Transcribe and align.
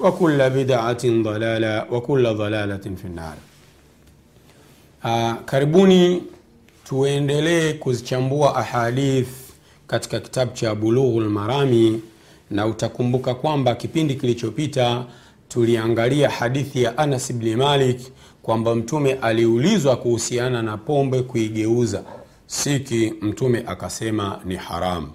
وكل 0.00 0.50
بدعة 0.50 1.02
ضلالة 1.04 1.86
وكل 1.90 2.34
ضلالة 2.34 2.76
في 2.96 3.04
النار 3.04 3.34
uh, 5.04 5.34
karibuni 5.44 6.22
tuendelee 6.84 7.72
kuzichambua 7.72 8.56
ahadith 8.56 9.28
katika 9.86 10.20
kitabu 10.20 10.52
cha 10.52 10.74
bulughul 10.74 11.28
marami 11.28 12.00
na 12.50 12.66
utakumbuka 12.66 13.34
kwamba 13.34 13.74
kipindi 13.74 14.14
kilichopita 14.14 15.04
tuliangalia 15.48 16.30
hadithi 16.30 16.82
ya 16.82 16.98
anas 16.98 17.32
bni 17.32 17.56
malik 17.56 18.00
kwamba 18.42 18.74
mtume 18.74 19.12
aliulizwa 19.12 19.96
kuhusiana 19.96 20.62
na 20.62 20.76
pombe 20.76 21.22
kuigeuza 21.22 22.02
siki 22.46 23.14
mtume 23.20 23.64
akasema 23.66 24.40
ni 24.44 24.56
haramu 24.56 25.08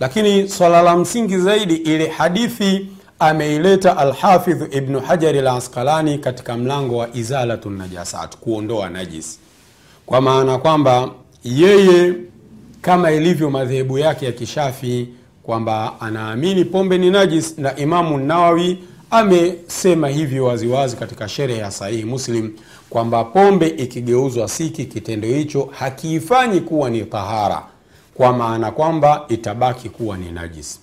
lakini 0.00 0.48
swala 0.48 0.82
la 0.82 0.96
msingi 0.96 1.38
zaidi 1.38 1.74
ile 1.74 2.08
hadithi 2.08 2.88
ameileta 3.19 3.97
Alhafidhu 3.97 4.67
ibnu 4.71 4.99
hajari 4.99 5.41
lasqalani 5.41 6.17
katika 6.17 6.57
mlango 6.57 6.97
wa 6.97 7.09
izalatu 7.13 7.69
najasat 7.69 8.37
kuondoa 8.37 8.89
najis 8.89 9.39
kwa 10.05 10.21
maana 10.21 10.57
kwamba 10.57 11.09
yeye 11.43 12.13
kama 12.81 13.11
ilivyo 13.11 13.49
madhehebu 13.49 13.97
yake 13.97 14.25
ya 14.25 14.31
kishafi 14.31 15.07
kwamba 15.43 16.01
anaamini 16.01 16.65
pombe 16.65 16.97
ni 16.97 17.09
najis 17.11 17.57
na 17.57 17.75
imamu 17.75 18.17
nawawi 18.17 18.83
amesema 19.11 20.07
hivyo 20.07 20.45
waziwazi 20.45 20.95
katika 20.95 21.27
sherehe 21.27 21.59
ya 21.59 21.71
sahihi 21.71 22.05
muslim 22.05 22.51
kwamba 22.89 23.23
pombe 23.23 23.67
ikigeuzwa 23.67 24.47
siki 24.47 24.85
kitendo 24.85 25.27
hicho 25.27 25.69
hakiifanyi 25.71 26.59
kuwa 26.59 26.89
ni 26.89 27.01
tahara 27.01 27.63
kwa 28.13 28.33
maana 28.33 28.71
kwamba 28.71 29.25
itabaki 29.29 29.89
kuwa 29.89 30.17
ni 30.17 30.31
najis 30.31 30.79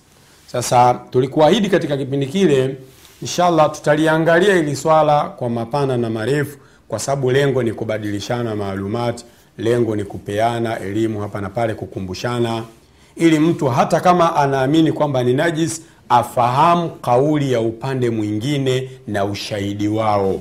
sasa 0.51 0.93
tulikuahidi 1.11 1.69
katika 1.69 1.97
kipindi 1.97 2.25
kile 2.25 2.75
inshallah 3.21 3.71
tutaliangalia 3.71 4.55
ili 4.55 4.75
swala 4.75 5.23
kwa 5.23 5.49
mapana 5.49 5.97
na 5.97 6.09
marefu 6.09 6.57
kwa 6.87 6.99
sababu 6.99 7.31
lengo 7.31 7.63
ni 7.63 7.71
kubadilishana 7.73 8.55
maalumati 8.55 9.25
lengo 9.57 9.95
ni 9.95 10.03
kupeana 10.03 10.79
elimu 10.79 11.19
hapa 11.21 11.41
na 11.41 11.49
pale 11.49 11.73
kukumbushana 11.73 12.63
ili 13.15 13.39
mtu 13.39 13.67
hata 13.67 13.99
kama 13.99 14.35
anaamini 14.35 14.91
kwamba 14.91 15.23
ni 15.23 15.33
najis 15.33 15.81
afahamu 16.09 16.89
kauli 16.89 17.51
ya 17.51 17.61
upande 17.61 18.09
mwingine 18.09 18.89
na 19.07 19.25
ushahidi 19.25 19.87
wao. 19.87 20.39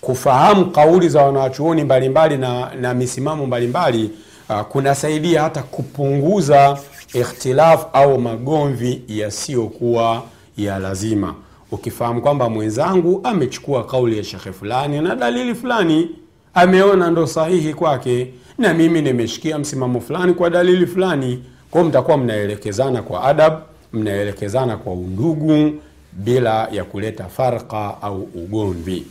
Kufahamu 0.00 0.70
kauli 0.70 1.08
za 1.08 1.22
wanawachuoni 1.22 1.84
mbalimbali 1.84 2.36
na, 2.36 2.74
na 2.80 2.94
misimamo 2.94 3.46
mbalimbali 3.46 4.10
uh, 4.50 4.60
kunasaidia 4.60 5.42
hata 5.42 5.62
kupunguza 5.62 6.78
ikhtilaf 7.14 7.86
au 7.92 8.20
magomvi 8.20 9.02
yasiyokuwa 9.08 10.22
ya 10.56 10.78
lazima. 10.78 11.34
Ukifahamu 11.70 12.22
kwamba 12.22 12.48
mwenzangu 12.50 13.20
amechukua 13.24 13.84
kauli 13.86 14.18
ya 14.18 14.24
shekhe 14.24 14.52
fulani 14.52 15.00
na 15.00 15.14
dalili 15.16 15.54
fulani 15.54 16.10
ameona 16.54 17.10
ndo 17.10 17.26
sahihi 17.26 17.74
kwake 17.74 18.34
na 18.58 18.74
mimi 18.74 19.02
nimeshikia 19.02 19.58
msimamo 19.58 20.00
fulani 20.00 20.34
kwa 20.34 20.50
dalili 20.50 20.86
fulani. 20.86 21.44
Kwao 21.70 21.84
mtakuwa 21.84 22.16
mnaelekezana 22.18 23.02
kwa 23.02 23.24
adab 23.24 23.52
mnaelekezana 23.92 24.76
kwa 24.76 24.92
undugu 24.92 25.72
bila 26.12 26.68
ya 26.72 26.84
kuleta 26.84 27.24
farqa 27.24 28.02
au 28.02 28.22
ugomvi. 28.22 29.06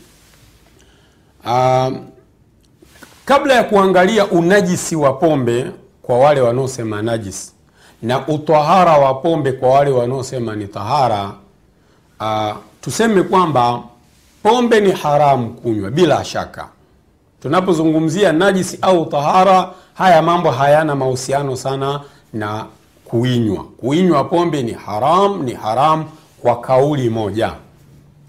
Um, 1.45 2.05
kabla 3.25 3.53
ya 3.53 3.63
kuangalia 3.63 4.25
unajisi 4.27 4.95
wa 4.95 5.13
pombe 5.13 5.65
kwa 6.01 6.19
wale 6.19 6.41
wanaosema 6.41 7.01
najisi 7.01 7.51
na 8.01 8.27
utahara 8.27 8.97
wa 8.97 9.13
pombe 9.13 9.51
kwa 9.51 9.69
wale 9.69 9.91
wanaosema 9.91 10.55
ni 10.55 10.67
tahara 10.67 11.31
uh, 12.19 12.55
tuseme 12.81 13.23
kwamba 13.23 13.83
pombe 14.43 14.79
ni 14.81 14.91
haramu 14.91 15.49
kunywa 15.49 15.91
bila 15.91 16.25
shaka. 16.25 16.67
Tunapozungumzia 17.41 18.31
najisi 18.31 18.77
au 18.81 19.05
tahara 19.05 19.69
haya 19.93 20.21
mambo 20.21 20.51
hayana 20.51 20.95
mahusiano 20.95 21.55
sana 21.55 22.01
na 22.33 22.65
kuinywa. 23.05 23.63
Kuinywa 23.63 24.23
pombe 24.23 24.63
ni 24.63 24.71
haram 24.71 25.43
ni 25.43 25.53
haram 25.53 26.05
kwa 26.41 26.61
kauli 26.61 27.09
moja. 27.09 27.53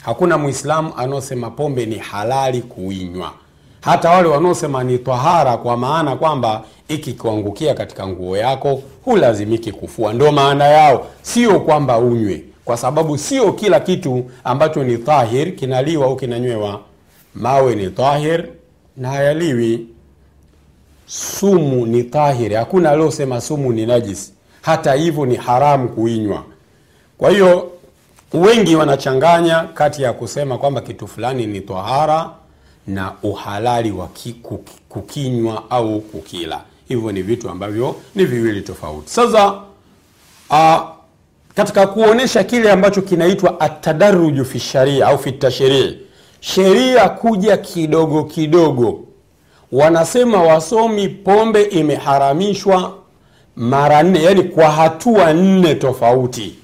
Hakuna 0.04 0.38
mwislamu 0.38 0.92
anaosema 0.96 1.50
pombe 1.50 1.86
ni 1.86 1.98
halali 1.98 2.62
kuinywa 2.62 3.32
hata 3.82 4.10
wale 4.10 4.28
wanaosema 4.28 4.84
ni 4.84 4.98
tahara 4.98 5.56
kwa 5.56 5.76
maana 5.76 6.16
kwamba 6.16 6.62
ikikuangukia 6.88 7.74
katika 7.74 8.06
nguo 8.08 8.36
yako 8.36 8.82
hulazimiki 9.04 9.72
kufua. 9.72 10.12
Ndo 10.12 10.32
maana 10.32 10.64
yao. 10.64 11.06
Sio 11.22 11.60
kwamba 11.60 11.98
unywe. 11.98 12.44
Kwa 12.64 12.76
sababu 12.76 13.18
sio 13.18 13.52
kila 13.52 13.80
kitu 13.80 14.30
ambacho 14.44 14.84
ni 14.84 14.98
tahir 14.98 15.56
kinaliwa 15.56 16.06
au 16.06 16.16
kinanywewa. 16.16 16.80
Mawe 17.34 17.74
ni 17.74 17.90
tahir 17.90 18.48
na 18.96 19.08
hayaliwi. 19.08 19.86
Sumu 21.06 21.86
ni 21.86 22.02
tahir, 22.02 22.54
hakuna 22.54 22.90
aliosema 22.90 23.40
sumu 23.40 23.72
ni 23.72 23.86
najis 23.86 24.32
hata 24.62 24.94
hivyo 24.94 25.26
ni 25.26 25.36
haramu 25.36 25.88
kuinywa. 25.88 26.42
Kwa 27.18 27.30
hiyo 27.30 27.70
wengi 28.32 28.76
wanachanganya 28.76 29.60
kati 29.74 30.02
ya 30.02 30.12
kusema 30.12 30.58
kwamba 30.58 30.80
kitu 30.80 31.08
fulani 31.08 31.46
ni 31.46 31.60
tahara 31.60 32.30
na 32.86 33.12
uhalali 33.22 33.90
wa 33.90 34.08
kukinywa 34.88 35.70
au 35.70 36.00
kukila. 36.00 36.60
Hivyo 36.88 37.12
ni 37.12 37.22
vitu 37.22 37.50
ambavyo 37.50 37.96
ni 38.14 38.24
viwili 38.24 38.60
tofauti. 38.62 39.10
Sasa 39.10 39.54
a, 40.50 40.82
katika 41.54 41.86
kuonyesha 41.86 42.44
kile 42.44 42.70
ambacho 42.72 43.02
kinaitwa 43.02 43.60
atadaruju 43.60 44.44
fi 44.44 44.58
sharia 44.58 45.06
au 45.06 45.18
fi 45.18 45.32
tashrii 45.32 45.98
sheria 46.40 47.08
kuja 47.08 47.56
kidogo 47.56 48.24
kidogo. 48.24 49.00
Wanasema 49.72 50.42
wasomi 50.42 51.08
pombe 51.08 51.62
imeharamishwa 51.62 52.94
mara 53.56 54.02
nne 54.02 54.22
yani 54.22 54.42
kwa 54.42 54.70
hatua 54.70 55.32
nne 55.32 55.74
tofauti. 55.74 56.54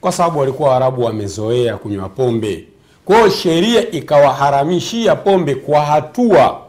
Kwa 0.00 0.12
sababu 0.12 0.38
walikuwa 0.38 0.70
waarabu 0.70 1.04
wamezoea 1.04 1.76
kunywa 1.76 2.08
pombe 2.08 2.64
kwa 3.04 3.30
sheria 3.30 3.90
ikawaharamishia 3.90 5.16
pombe 5.16 5.54
kwa 5.54 5.80
hatua 5.80 6.60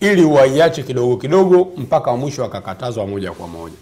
ili 0.00 0.24
waiache 0.24 0.82
kidogo 0.82 1.16
kidogo 1.16 1.68
mpaka 1.76 2.16
mwisho 2.16 2.42
wakakatazwa 2.42 3.06
moja 3.06 3.32
kwa 3.32 3.48
moja. 3.48 3.74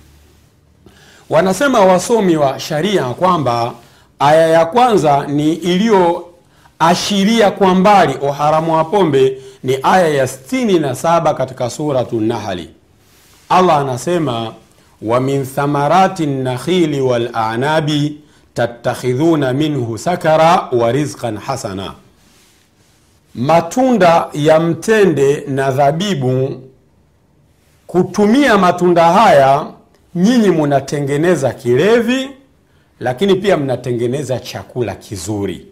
Wanasema 1.31 1.81
wasomi 1.81 2.37
wa 2.37 2.61
sharia 2.61 3.05
kwamba 3.05 3.73
aya 4.19 4.49
ya 4.49 4.67
kwanza 4.67 5.27
ni 5.27 5.53
iliyoashiria 5.53 7.51
kwa 7.51 7.75
mbali 7.75 8.15
uharamu 8.15 8.75
wa 8.75 8.85
pombe 8.85 9.39
ni 9.62 9.79
aya 9.83 10.09
ya 10.09 10.25
67 10.27 11.35
katika 11.35 11.71
suratu 11.71 12.21
nahli 12.21 12.71
allah 13.49 13.77
anasema 13.79 14.53
wa 15.03 15.21
min 15.21 15.47
thamarati 15.47 16.27
nakhili 16.27 17.01
walanabi 17.01 18.19
tattakhidhuna 18.55 19.53
minhu 19.53 19.99
sakara 19.99 20.69
wa 20.73 20.93
rizqan 20.93 21.37
hasana. 21.39 21.93
Matunda 23.35 24.29
ya 24.33 24.61
mtende 24.61 25.45
na 25.49 25.71
dhabibu 25.71 26.62
kutumia 27.87 28.59
matunda 28.59 29.12
haya 29.12 29.67
nyinyi 30.15 30.49
munatengeneza 30.51 31.53
kilevi 31.53 32.31
lakini 33.01 33.35
pia 33.35 33.56
mnatengeneza 33.56 34.39
chakula 34.39 34.95
kizuri. 34.95 35.67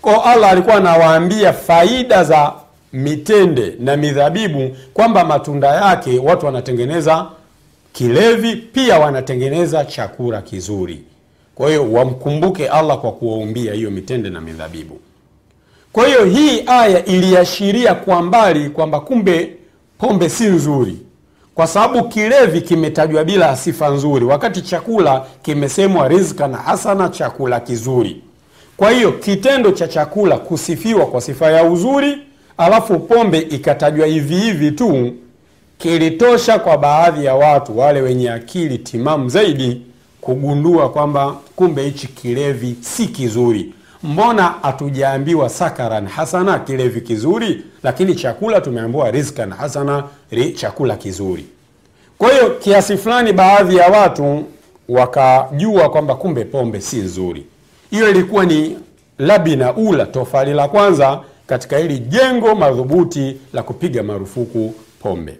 Ko 0.00 0.10
allah 0.20 0.50
alikuwa 0.50 0.74
anawaambia 0.76 1.52
faida 1.52 2.24
za 2.24 2.52
mitende 2.92 3.76
na 3.80 3.96
midhabibu 3.96 4.76
kwamba 4.94 5.24
matunda 5.24 5.68
yake 5.68 6.18
watu 6.18 6.46
wanatengeneza 6.46 7.26
kilevi 7.92 8.56
pia 8.56 8.98
wanatengeneza 8.98 9.84
chakula 9.84 10.42
kizuri 10.42 11.02
kwa 11.54 11.68
hiyo 11.68 11.92
wamkumbuke 11.92 12.68
allah 12.68 12.98
kwa 12.98 13.12
kuwaumbia 13.12 13.74
hiyo 13.74 13.90
mitende 13.90 14.30
na 14.30 14.40
midhabibu 14.40 14.98
kwa 15.92 16.06
hiyo 16.06 16.24
hii 16.24 16.62
aya 16.66 17.04
iliashiria 17.04 17.94
kwa 17.94 18.22
mbali 18.22 18.70
kwamba 18.70 19.00
kumbe 19.00 19.50
pombe 19.98 20.28
si 20.28 20.44
nzuri. 20.44 20.96
Kwa 21.54 21.66
sababu 21.66 22.08
kilevi 22.08 22.60
kimetajwa 22.60 23.24
bila 23.24 23.56
sifa 23.56 23.88
nzuri. 23.88 24.24
Wakati 24.24 24.62
chakula 24.62 25.24
kimesemwa 25.42 26.08
rizka 26.08 26.48
na 26.48 26.56
hasana 26.56 27.08
chakula 27.08 27.60
kizuri. 27.60 28.22
Kwa 28.76 28.90
hiyo 28.90 29.12
kitendo 29.12 29.70
cha 29.72 29.88
chakula 29.88 30.36
kusifiwa 30.38 31.06
kwa 31.06 31.20
sifa 31.20 31.50
ya 31.50 31.64
uzuri 31.64 32.18
alafu 32.58 32.98
pombe 33.00 33.38
ikatajwa 33.38 34.06
hivi 34.06 34.36
hivi 34.36 34.70
tu 34.70 35.12
kilitosha 35.78 36.58
kwa 36.58 36.78
baadhi 36.78 37.24
ya 37.24 37.34
watu 37.34 37.78
wale 37.78 38.00
wenye 38.00 38.30
akili 38.30 38.78
timamu 38.78 39.28
zaidi 39.28 39.82
kugundua 40.24 40.88
kwamba 40.90 41.34
kumbe 41.56 41.82
hichi 41.82 42.06
kilevi 42.08 42.76
si 42.80 43.06
kizuri. 43.06 43.74
Mbona 44.02 44.42
hatujaambiwa 44.62 45.48
sakaran 45.48 46.06
hasana 46.06 46.58
kilevi 46.58 47.00
kizuri? 47.00 47.62
Lakini 47.82 48.14
chakula 48.14 48.60
tumeambiwa 48.60 49.10
rizkan 49.10 49.50
hasana 49.52 50.04
ri, 50.30 50.52
chakula 50.52 50.96
kizuri. 50.96 51.44
Kwa 52.18 52.32
hiyo 52.32 52.50
kiasi 52.50 52.96
fulani 52.96 53.32
baadhi 53.32 53.76
ya 53.76 53.88
watu 53.88 54.44
wakajua 54.88 55.90
kwamba 55.90 56.14
kumbe 56.14 56.44
pombe 56.44 56.80
si 56.80 56.96
nzuri. 56.96 57.46
Hiyo 57.90 58.10
ilikuwa 58.10 58.44
ni 58.44 58.76
labina 59.18 59.74
ula 59.74 60.06
tofali 60.06 60.52
la 60.54 60.68
kwanza 60.68 61.20
katika 61.46 61.78
hili 61.78 61.98
jengo 61.98 62.54
madhubuti 62.54 63.36
la 63.52 63.62
kupiga 63.62 64.02
marufuku 64.02 64.74
pombe 65.02 65.38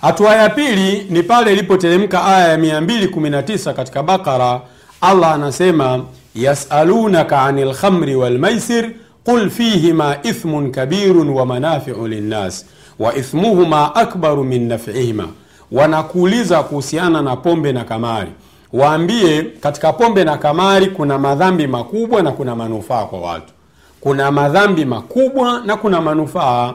hatua 0.00 0.34
ya 0.36 0.48
pili 0.48 1.06
ni 1.10 1.22
pale 1.22 1.52
ilipoteremka 1.52 2.24
aya 2.24 2.48
ya 2.48 2.56
219 2.56 3.72
katika 3.74 4.02
bakara. 4.02 4.60
Allah 5.00 5.32
anasema 5.34 6.04
yasalunaka 6.34 7.42
an 7.42 7.64
lkhamri 7.64 8.16
walmaisir 8.16 8.90
qul 9.24 9.50
fihima 9.50 10.16
ithmun 10.22 10.70
kabirun 10.70 11.28
wa 11.30 11.46
manafiu 11.46 12.08
linnas 12.08 12.66
wa 12.98 13.14
ithmuhuma 13.16 13.94
akbaru 13.94 14.44
min 14.44 14.68
nafihima. 14.68 15.28
Wanakuuliza 15.72 16.62
kuhusiana 16.62 17.22
na 17.22 17.36
pombe 17.36 17.72
na 17.72 17.84
kamari. 17.84 18.30
Waambie 18.72 19.42
katika 19.42 19.92
pombe 19.92 20.24
na 20.24 20.36
kamari 20.38 20.86
kuna 20.86 21.18
madhambi 21.18 21.66
makubwa 21.66 22.22
na 22.22 22.32
kuna 22.32 22.56
manufaa 22.56 23.04
kwa 23.04 23.20
watu. 23.20 23.52
Kuna 24.00 24.30
madhambi 24.30 24.84
makubwa 24.84 25.60
na 25.66 25.76
kuna 25.76 26.00
manufaa 26.00 26.74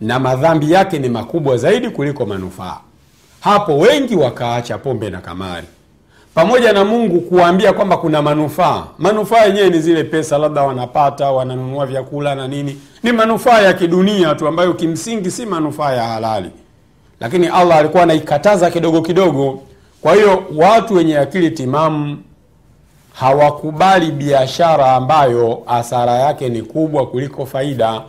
na 0.00 0.18
madhambi 0.18 0.72
yake 0.72 0.98
ni 0.98 1.08
makubwa 1.08 1.56
zaidi 1.56 1.90
kuliko 1.90 2.26
manufaa. 2.26 2.78
Hapo 3.40 3.78
wengi 3.78 4.16
wakaacha 4.16 4.78
pombe 4.78 5.10
na 5.10 5.20
kamari. 5.20 5.66
Pamoja 6.34 6.72
na 6.72 6.84
mungu 6.84 7.20
kuwaambia 7.20 7.72
kwamba 7.72 7.96
kuna 7.96 8.22
manufaa. 8.22 8.84
Manufaa 8.98 9.44
yenyewe 9.44 9.70
ni 9.70 9.80
zile 9.80 10.04
pesa 10.04 10.38
labda 10.38 10.62
wanapata 10.62 11.30
wananunua 11.30 11.86
vyakula 11.86 12.34
na 12.34 12.48
nini. 12.48 12.80
Ni 13.02 13.12
manufaa 13.12 13.60
ya 13.60 13.72
kidunia 13.72 14.34
tu 14.34 14.48
ambayo 14.48 14.74
kimsingi 14.74 15.30
si 15.30 15.46
manufaa 15.46 15.92
ya 15.92 16.02
halali. 16.04 16.50
Lakini 17.20 17.46
allah 17.46 17.78
alikuwa 17.78 18.02
anaikataza 18.02 18.70
kidogo 18.70 19.02
kidogo. 19.02 19.62
Kwa 20.00 20.14
hiyo 20.14 20.44
watu 20.56 20.94
wenye 20.94 21.18
akili 21.18 21.50
timamu 21.50 22.18
hawakubali 23.12 24.10
biashara 24.12 24.92
ambayo 24.94 25.62
hasara 25.66 26.12
yake 26.12 26.48
ni 26.48 26.62
kubwa 26.62 27.06
kuliko 27.06 27.46
faida 27.46 28.02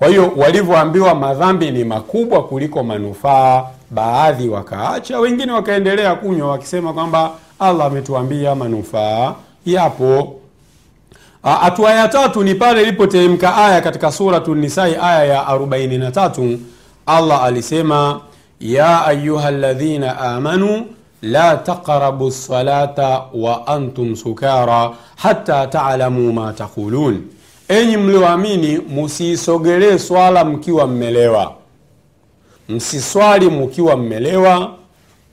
kwa 0.00 0.08
hiyo 0.08 0.32
walivyoambiwa 0.36 1.14
madhambi 1.14 1.70
ni 1.70 1.84
makubwa 1.84 2.44
kuliko 2.44 2.82
manufaa 2.82 3.64
baadhi 3.90 4.48
wakaacha 4.48 5.18
wengine 5.18 5.52
wakaendelea 5.52 6.14
kunywa 6.14 6.50
wakisema 6.50 6.92
kwamba 6.92 7.30
allah 7.58 7.86
ametuambia 7.86 8.54
manufaa 8.54 9.34
yapo. 9.66 10.36
Hatua 11.42 11.90
ya 11.92 12.08
tatu 12.08 12.44
ni 12.44 12.54
pale 12.54 12.82
ilipoteremka 12.82 13.56
aya 13.56 13.80
katika 13.80 14.12
suratu 14.12 14.54
nisai 14.54 14.96
aya 15.02 15.24
ya 15.24 15.42
43 15.42 16.58
allah 17.06 17.44
alisema 17.44 18.20
ya 18.60 19.06
ayuha 19.06 19.50
ladhina 19.50 20.18
amanu 20.20 20.86
la 21.22 21.56
taqrabu 21.56 22.26
lsalata 22.28 23.22
wa 23.34 23.66
antum 23.66 24.16
sukara 24.16 24.90
hata 25.16 25.66
talamu 25.66 26.32
ma 26.32 26.52
taqulun 26.52 27.22
enyi 27.70 27.96
mlioamini 27.96 28.78
musiisogelee 28.78 29.98
swala 29.98 30.44
mkiwa 30.44 30.86
mmelewa. 30.86 31.54
Msiswali 32.68 33.46
mkiwa 33.50 33.96
mmelewa 33.96 34.74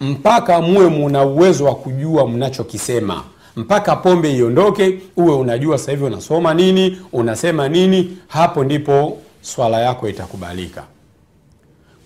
mpaka 0.02 0.62
muwe 0.62 0.88
muna 0.90 1.24
uwezo 1.26 1.66
wa 1.66 1.76
kujua 1.76 2.28
mnachokisema. 2.28 3.24
Mpaka 3.56 3.96
pombe 3.96 4.34
iondoke 4.34 5.00
uwe 5.18 5.36
unajua 5.36 5.78
sasa 5.78 5.92
hivi 5.92 6.04
unasoma 6.04 6.54
nini 6.54 6.98
unasema 7.14 7.70
nini 7.70 8.18
hapo 8.28 8.64
ndipo 8.64 9.18
swala 9.42 9.80
yako 9.82 10.10
itakubalika. 10.10 10.84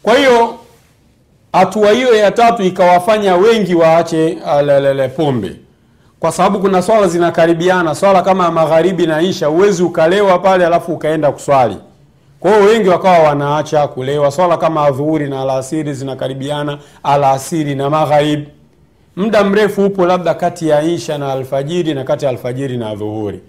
Kwa 0.03 0.17
hiyo 0.17 0.55
hatua 1.53 1.91
hiyo 1.91 2.15
ya 2.15 2.31
tatu 2.31 2.63
ikawafanya 2.63 3.35
wengi 3.35 3.75
waache 3.75 4.37
lelele 4.65 5.07
pombe 5.07 5.55
kwa 6.21 6.31
sababu 6.31 6.59
kuna 6.59 6.81
swala 6.81 7.07
zinakaribiana 7.07 7.95
swala 7.95 8.21
kama 8.21 8.43
ya 8.43 8.51
magharibi 8.51 9.07
na 9.07 9.21
isha 9.21 9.49
uwezi 9.49 9.83
ukalewa 9.83 10.39
pale 10.39 10.65
alafu 10.65 10.93
ukaenda 10.93 11.31
kuswali. 11.31 11.77
Kwa 12.39 12.51
wengi 12.57 12.89
wakawa 12.89 13.19
wanaacha 13.19 13.87
kulewa 13.87 14.31
swala 14.31 14.57
kama 14.57 14.83
adhuhuri 14.85 15.29
na 15.29 15.41
alasiri 15.41 15.93
zinakaribiana 15.93 16.77
alasiri 17.03 17.75
na 17.75 17.89
magharibi. 17.89 18.47
Muda 19.15 19.43
mrefu 19.43 19.85
upo 19.85 20.05
labda 20.05 20.33
kati 20.33 20.67
ya 20.67 20.81
isha 20.81 21.17
na 21.17 21.31
alfajiri 21.31 21.93
na 21.93 22.03
kati 22.03 22.25
ya 22.25 22.31
alfajiri 22.31 22.77
na 22.77 22.95
dhuhuri. 22.95 23.39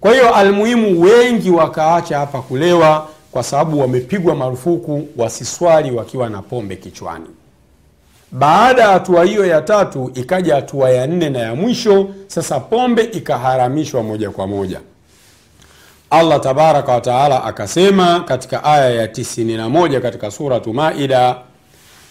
Kwa 0.00 0.12
hiyo 0.12 0.34
almuhimu 0.34 1.00
wengi 1.02 1.50
wakaacha 1.50 2.18
hapa 2.18 2.42
kulewa 2.42 3.08
kwa 3.30 3.42
sababu 3.42 3.80
wamepigwa 3.80 4.34
marufuku 4.34 5.08
wasiswali 5.16 5.90
wakiwa 5.90 6.28
na 6.28 6.42
pombe 6.42 6.76
kichwani 6.76 7.26
baada 8.32 8.82
ya 8.82 8.88
hatua 8.88 9.24
hiyo 9.24 9.46
ya 9.46 9.60
tatu 9.62 10.10
ikaja 10.14 10.54
hatua 10.54 10.90
ya 10.90 11.06
nne 11.06 11.30
na 11.30 11.38
ya 11.38 11.54
mwisho 11.54 12.08
sasa 12.26 12.60
pombe 12.60 13.02
ikaharamishwa 13.02 14.02
moja 14.02 14.30
kwa 14.30 14.46
moja. 14.46 14.80
Allah 16.10 16.40
tabaraka 16.40 16.92
wataala 16.92 17.44
akasema 17.44 18.20
katika 18.20 18.64
aya 18.64 18.90
ya 18.90 19.06
91 19.06 20.00
katika 20.00 20.30
suratu 20.30 20.74
maida 20.74 21.36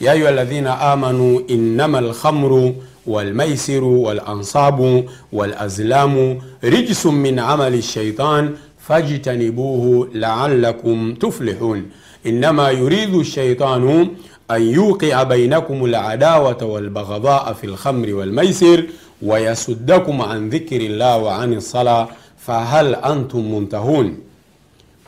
ya 0.01 0.11
ayuha 0.11 0.31
ladhina 0.31 0.79
amanu 0.81 1.39
innama 1.47 2.01
lkhamru 2.01 2.75
walmaisiru 3.07 4.03
walansabu 4.03 5.09
walazlamu 5.33 6.41
rijsun 6.61 7.15
min 7.15 7.39
amali 7.39 7.81
shaitan 7.81 8.57
fajtanibuhu 8.77 10.07
laalakum 10.13 11.15
tuflihun. 11.15 11.83
Innama 12.23 12.71
yuridu 12.71 13.23
shaitanu 13.23 14.07
an 14.47 14.61
yuqia 14.73 15.25
bainakum 15.25 15.85
ladawata 15.87 16.65
walbaghdhaa 16.65 17.53
fi 17.53 17.67
lkhamri 17.67 18.13
walmaisir 18.13 18.83
wayasuddakum 19.21 20.21
an 20.21 20.49
dhikri 20.49 20.87
llah 20.87 21.23
wa 21.23 21.37
ani 21.37 21.55
lsala 21.55 22.07
fahal 22.37 22.95
antum 23.01 23.43
muntahun. 23.47 24.15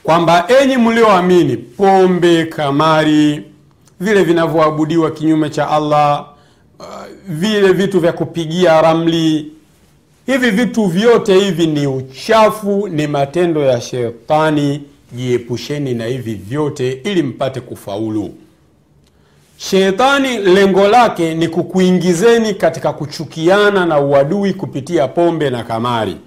Kwamba 0.03 0.47
enyi 0.61 0.77
mlioamini 0.77 1.57
pombe 1.57 2.45
kamari 2.45 3.43
vile 3.99 4.23
vinavyoabudiwa 4.23 5.11
kinyume 5.11 5.49
cha 5.49 5.69
allah 5.69 6.25
uh, 6.79 6.85
vile 7.27 7.71
vitu 7.73 7.99
vya 7.99 8.13
kupigia 8.13 8.81
ramli 8.81 9.51
hivi 10.25 10.51
vitu 10.51 10.85
vyote 10.85 11.39
hivi 11.39 11.67
ni 11.67 11.87
uchafu 11.87 12.87
ni 12.87 13.07
matendo 13.07 13.61
ya 13.61 13.81
shetani 13.81 14.81
jiepusheni 15.15 15.93
na 15.93 16.05
hivi 16.05 16.33
vyote 16.33 16.91
ili 17.03 17.23
mpate 17.23 17.61
kufaulu 17.61 18.29
shetani 19.61 20.37
lengo 20.37 20.87
lake 20.87 21.33
ni 21.35 21.47
kukuingizeni 21.47 22.53
katika 22.53 22.93
kuchukiana 22.93 23.85
na 23.85 23.99
uadui 23.99 24.53
kupitia 24.53 25.07
pombe 25.07 25.49
na 25.49 25.63
kamari. 25.63 26.17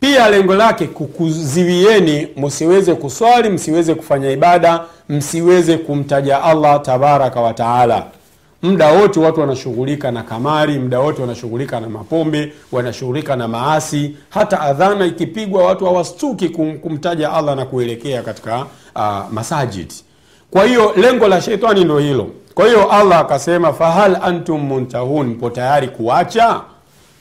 Pia 0.00 0.30
lengo 0.30 0.54
lake 0.54 0.86
kukuziwieni 0.86 2.28
msiweze 2.36 2.94
kuswali 2.94 3.48
msiweze 3.48 3.94
kufanya 3.94 4.30
ibada 4.30 4.80
msiweze 5.08 5.76
kumtaja 5.78 6.42
allah 6.42 6.82
tabaraka 6.82 7.40
wa 7.40 7.54
taala. 7.54 8.06
Muda 8.62 8.92
wote 8.92 9.20
watu 9.20 9.40
wanashughulika 9.40 10.10
na 10.10 10.22
kamari 10.22 10.78
muda 10.78 11.00
wote 11.00 11.20
wanashughulika 11.22 11.80
na 11.80 11.88
mapombe 11.88 12.52
wanashughulika 12.72 13.36
na 13.36 13.48
maasi. 13.48 14.16
Hata 14.30 14.60
adhana 14.60 15.06
ikipigwa 15.06 15.64
watu 15.64 15.84
hawastuki 15.84 16.48
kumtaja 16.82 17.32
allah 17.32 17.56
na 17.56 17.64
kuelekea 17.64 18.22
katika 18.22 18.66
uh, 18.96 19.32
masajid 19.32 19.92
kwa 20.54 20.64
hiyo 20.64 20.92
lengo 20.96 21.28
la 21.28 21.40
shetani 21.40 21.84
ndo 21.84 21.98
hilo. 21.98 22.30
Kwa 22.54 22.66
hiyo 22.66 22.90
allah 22.92 23.18
akasema 23.18 23.72
fahal 23.72 24.16
antum 24.22 24.60
muntahun 24.60 25.26
mpo 25.26 25.50
tayari 25.50 25.88
kuacha? 25.88 26.60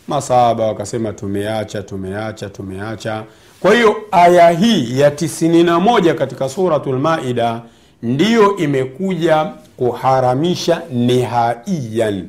Masahaba 0.08 0.68
wakasema 0.68 1.14
tumeacha 1.14 1.82
tumeacha 1.84 2.50
tumeacha. 2.50 3.24
Kwa 3.60 3.74
hiyo 3.74 3.96
aya 4.12 4.50
hii 4.50 5.00
ya 5.00 5.10
91 5.10 6.14
katika 6.16 6.50
suratul 6.50 7.00
maida 7.00 7.62
ndiyo 8.04 8.58
imekuja 8.58 9.52
kuharamisha 9.78 10.82
nihaiyan 10.92 12.28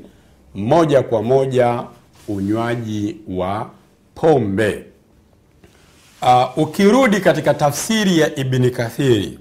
moja 0.54 1.02
kwa 1.02 1.23
moja 1.23 1.82
unywaji 2.28 3.16
wa 3.28 3.70
pombe. 4.14 4.84
Uh, 6.23 6.58
ukirudi 6.58 7.20
katika 7.20 7.54
tafsiri 7.54 8.18
ya 8.18 8.37
ibni 8.37 8.70
kathiri 8.70 9.38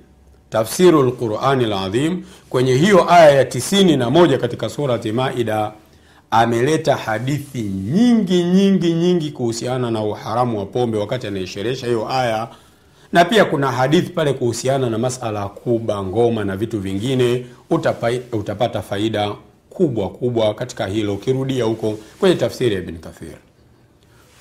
tafsiru 0.58 1.04
lqurani 1.04 1.66
ladhim 1.66 2.24
kwenye 2.50 2.74
hiyo 2.76 3.12
aya 3.14 3.32
ya 3.32 3.44
91 3.44 4.38
katika 4.38 4.70
surati 4.70 5.12
maida 5.12 5.72
ameleta 6.32 6.96
hadithi 6.96 7.62
nyingi 7.62 8.44
nyingi 8.44 8.94
nyingi 8.94 9.32
kuhusiana 9.32 9.92
na 9.92 10.02
uharamu 10.04 10.60
wa 10.60 10.66
pombe 10.66 10.98
wakati 10.98 11.28
anaisheresha 11.28 11.88
hiyo 11.88 12.10
aya. 12.12 12.48
Na 13.12 13.26
pia 13.26 13.46
kuna 13.46 13.72
hadithi 13.72 14.10
pale 14.10 14.34
kuhusiana 14.34 14.90
na 14.90 14.98
masala 14.98 15.40
ya 15.40 15.48
kuba 15.48 16.04
ngoma 16.04 16.44
na 16.44 16.58
vitu 16.58 16.80
vingine. 16.80 17.46
Utapa, 17.70 18.12
utapata 18.32 18.82
faida 18.82 19.32
kubwa 19.70 20.10
kubwa 20.10 20.54
katika 20.54 20.86
hilo. 20.88 21.14
Ukirudia 21.14 21.64
huko 21.64 21.98
kwenye 22.20 22.36
tafsiri 22.36 22.76
ya 22.76 22.82
ibn 22.82 22.98
kathir. 22.98 23.36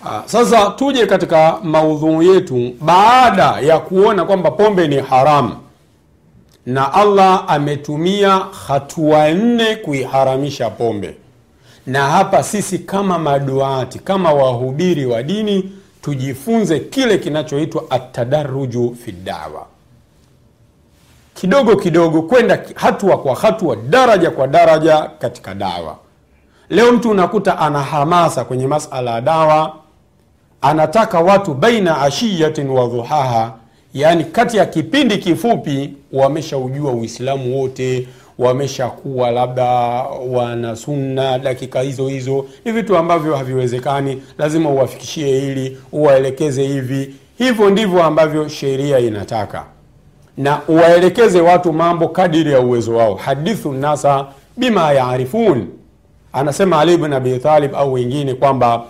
Aa, 0.05 0.23
sasa 0.27 0.71
tuje 0.71 1.07
katika 1.07 1.59
maudhuu 1.63 2.23
yetu 2.23 2.73
baada 2.81 3.61
ya 3.61 3.79
kuona 3.79 4.25
kwamba 4.25 4.51
pombe 4.51 4.89
ni 4.89 4.97
haramu 4.97 5.57
na 6.67 6.93
allah 6.95 7.45
ametumia 7.49 8.47
hatua 8.67 9.31
nne 9.31 9.77
kuiharamisha 9.77 10.71
pombe. 10.71 11.17
Na 11.87 12.11
hapa 12.11 12.43
sisi 12.43 12.79
kama 12.79 13.19
maduati 13.19 13.99
kama 13.99 14.33
wahubiri 14.33 15.07
wa 15.07 15.23
dini 15.23 15.73
tujifunze 16.03 16.81
kile 16.81 17.19
kinachoitwa 17.19 17.85
atadaruju 17.91 18.97
fi 19.05 19.13
dawa. 19.13 19.67
Kidogo 21.35 21.77
kidogo 21.77 22.23
kwenda 22.23 22.63
hatua 22.75 23.19
kwa 23.19 23.35
hatua 23.37 23.77
daraja 23.77 24.31
kwa 24.31 24.47
daraja 24.47 25.11
katika 25.19 25.55
dawa. 25.55 25.97
Leo 26.71 26.93
mtu 26.93 27.11
unakuta 27.11 27.59
ana 27.59 27.83
hamasa 27.83 28.45
kwenye 28.45 28.67
masala 28.67 29.11
ya 29.11 29.21
dawa 29.21 29.77
anataka 30.61 31.21
watu 31.21 31.55
baina 31.55 32.01
ashiyatin 32.03 32.69
wa 32.71 32.87
dhuhaha 32.87 33.53
yaani 33.95 34.25
kati 34.25 34.57
ya 34.57 34.67
kipindi 34.67 35.19
kifupi 35.19 35.91
wameshaujua 36.13 36.93
uislamu 36.93 37.61
wote 37.61 38.09
wameshakuwa 38.39 39.31
labda 39.31 39.65
wana 40.31 40.77
sunna 40.77 41.39
dakika 41.39 41.81
hizo 41.81 42.09
hizo. 42.09 42.45
Ni 42.65 42.73
vitu 42.73 42.97
ambavyo 42.97 43.37
haviwezekani 43.37 44.23
lazima 44.39 44.71
uwafikishie 44.71 45.41
hili 45.41 45.79
uwaelekeze 45.93 46.63
hivi. 46.67 47.15
Hivyo 47.39 47.71
ndivyo 47.71 48.03
ambavyo 48.05 48.49
sheria 48.49 48.99
inataka. 48.99 49.65
Na 50.37 50.61
uwaelekeze 50.69 51.41
watu 51.41 51.73
mambo 51.73 52.09
kadiri 52.09 52.53
ya 52.53 52.61
uwezo 52.61 52.97
wao. 52.97 53.15
Hadithu 53.15 53.73
nasa 53.73 54.27
bima 54.57 54.93
yaarifun. 54.93 55.67
Anasema 56.33 56.81
ali 56.81 56.97
bn 56.97 57.13
abi 57.13 57.41
au 57.75 57.93
wengine 57.93 58.35
kwamba 58.35 58.83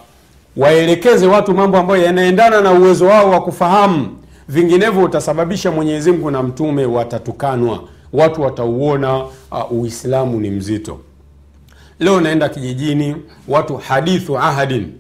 waelekeze 0.57 1.27
watu 1.27 1.55
mambo 1.55 1.79
ambayo 1.79 2.03
yanaendana 2.05 2.61
na 2.61 2.73
uwezo 2.73 3.07
wao 3.07 3.31
wa 3.31 3.43
kufahamu 3.43 4.09
vinginevyo 4.49 5.05
utasababisha 5.05 5.71
mwenyezi 5.71 6.13
mungu 6.13 6.31
na 6.31 6.43
mtume 6.43 6.87
watatukanwa. 6.87 7.85
Watu 8.13 8.43
watauona 8.43 9.17
uh, 9.25 9.73
uislamu 9.73 10.41
ni 10.41 10.51
mzito. 10.51 10.99
Leo 12.01 12.21
naenda 12.21 12.49
kijijini 12.49 13.17
watu 13.49 13.77
hadithu 13.77 14.39
ahadin 14.39 14.93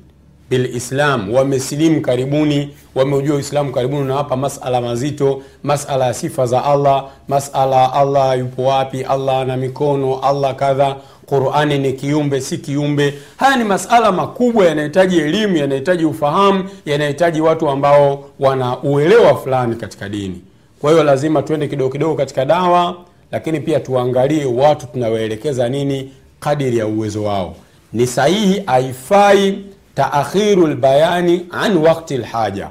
bilislam 0.56 1.34
wamesilimu 1.34 2.00
karibuni 2.00 2.68
wameujua 2.94 3.36
uislamu 3.36 3.72
karibuni 3.72 4.00
unawapa 4.02 4.36
masala 4.36 4.80
mazito 4.80 5.42
masala 5.62 6.06
ya 6.06 6.14
sifa 6.14 6.46
za 6.46 6.64
allah 6.64 7.04
masala 7.28 7.92
allah 7.92 8.38
yupo 8.38 8.64
wapi 8.64 9.02
allah 9.02 9.36
ana 9.40 9.56
mikono 9.56 10.18
allah 10.18 10.54
kadha. 10.56 10.96
Qurani 11.26 11.78
ni 11.78 11.92
kiumbe 11.92 12.40
si 12.40 12.58
kiumbe. 12.58 13.14
Haya 13.36 13.56
ni 13.56 13.64
masala 13.64 14.12
makubwa 14.12 14.64
yanahitaji 14.66 15.18
elimu 15.18 15.56
yanahitaji 15.56 16.04
ufahamu 16.04 16.64
yanahitaji 16.86 17.40
watu 17.40 17.68
ambao 17.68 18.24
wana 18.40 18.78
uelewa 18.82 19.34
fulani 19.36 19.76
katika 19.76 20.08
dini. 20.08 20.40
Kwa 20.80 20.90
hiyo 20.90 21.04
lazima 21.04 21.42
tuende 21.42 21.68
kidogo 21.68 21.90
kidogo 21.92 22.14
katika 22.14 22.44
dawa 22.44 22.96
lakini 23.32 23.60
pia 23.60 23.80
tuangalie 23.80 24.44
watu 24.44 24.86
tunawaelekeza 24.86 25.68
nini 25.68 26.12
kadiri 26.40 26.78
ya 26.78 26.86
uwezo 26.86 27.22
wao. 27.24 27.56
Ni 27.92 28.06
sahihi 28.06 28.62
haifai 28.66 29.58
taakhiru 29.94 30.66
lbayani 30.66 31.46
an 31.50 31.76
wakti 31.76 32.16
lhaja 32.18 32.68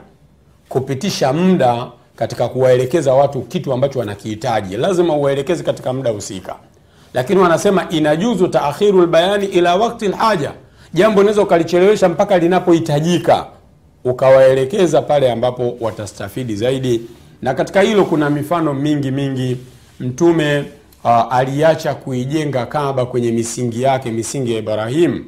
kupitisha 0.69 1.33
muda 1.33 1.87
katika 2.15 2.47
kuwaelekeza 2.47 3.13
watu 3.13 3.41
kitu 3.41 3.73
ambacho 3.73 3.99
wanakihitaji. 3.99 4.77
Lazima 4.77 5.15
uwaelekeze 5.15 5.63
katika 5.63 5.93
muda 5.93 6.11
husika. 6.11 6.55
Lakini 7.13 7.39
wanasema 7.39 7.89
inajuzu 7.89 8.47
taakhiru 8.47 9.01
lbayani 9.01 9.45
ila 9.45 9.75
wakti 9.75 10.07
lhaja 10.07 10.51
jambo 10.93 11.19
unaweza 11.21 11.41
ukalichelewesha 11.41 12.09
mpaka 12.09 12.37
linapohitajika. 12.37 13.45
Ukawaelekeza 14.03 15.01
pale 15.01 15.31
ambapo 15.31 15.77
watastafidi 15.79 16.55
zaidi. 16.55 17.01
Na 17.41 17.53
katika 17.53 17.81
hilo 17.81 18.05
kuna 18.05 18.29
mifano 18.29 18.73
mingi 18.73 19.11
mingi. 19.11 19.57
Mtume 19.99 20.65
uh, 21.03 21.33
aliacha 21.35 21.93
kuijenga 21.95 22.65
kaba 22.65 23.05
kwenye 23.05 23.31
misingi 23.31 23.81
yake 23.81 24.11
misingi 24.11 24.53
ya 24.53 24.59
ibrahim 24.59 25.25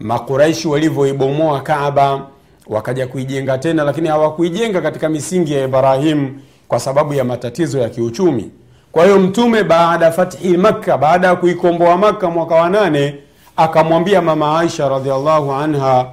makuraishi 0.00 0.68
walivyoibomoa 0.68 1.60
kaba 1.60 2.26
wakaja 2.66 3.06
kuijenga 3.06 3.58
tena 3.58 3.84
lakini 3.84 4.08
hawakuijenga 4.08 4.80
katika 4.80 5.08
misingi 5.08 5.52
ya 5.52 5.64
ibrahim 5.64 6.38
kwa 6.68 6.80
sababu 6.80 7.14
ya 7.14 7.24
matatizo 7.24 7.78
ya 7.78 7.88
kiuchumi. 7.88 8.50
Kwa 8.92 9.04
hiyo 9.04 9.18
mtume 9.18 9.64
baada 9.64 10.12
fathi 10.12 10.56
makka 10.56 10.98
baada 10.98 11.26
ya 11.26 11.36
kuikomboa 11.36 11.96
makka 11.96 12.30
mwaka 12.30 12.54
wa 12.54 12.70
nane 12.70 13.14
akamwambia 13.56 14.22
mama 14.22 14.60
aisha 14.60 14.88
radiallahu 14.88 15.52
anha 15.52 16.06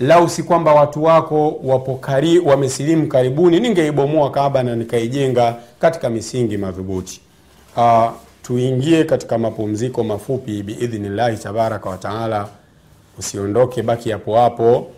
lau 0.00 0.28
si 0.28 0.42
kwamba 0.42 0.74
watu 0.74 1.04
wako 1.04 1.60
wapo 1.64 1.94
kari, 1.94 2.38
wamesilimu 2.38 3.06
karibuni 3.06 3.60
ningeibomoa 3.60 4.30
Kaaba 4.30 4.62
na 4.62 4.76
nikaijenga 4.76 5.54
katika 5.80 6.10
misingi 6.10 6.56
madhubuti. 6.56 7.20
Uh, 7.76 8.10
tuingie 8.42 9.04
katika 9.04 9.38
mapumziko 9.38 10.04
mafupi 10.04 10.62
biidhnillahi 10.62 11.36
tabaraka 11.36 11.90
wataala 11.90 12.48
usiondoke 13.18 13.82
baki 13.82 14.10
hapo 14.10 14.36
hapo 14.36 14.90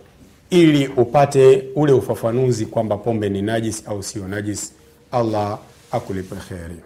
ili 0.51 0.87
upate 0.89 1.65
ule 1.75 1.93
ufafanuzi 1.93 2.67
kwamba 2.67 2.97
pombe 2.97 3.29
ni 3.29 3.43
najis 3.43 3.83
au 3.89 4.03
sio 4.03 4.29
najis. 4.29 4.73
Allah 5.13 5.59
akulipe 5.93 6.37
kheri 6.49 6.77